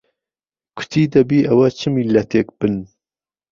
کوتی 0.75 1.03
دهبی 1.13 1.39
ئهوه 1.47 1.67
چ 1.77 1.81
میللهتێکبن 1.93 2.75